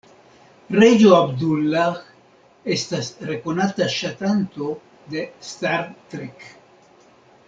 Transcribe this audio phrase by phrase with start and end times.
[0.83, 1.91] Reĝo Abdullah
[2.77, 4.71] estas rekonata ŝatanto
[5.13, 5.85] de "Star
[6.15, 6.49] Trek".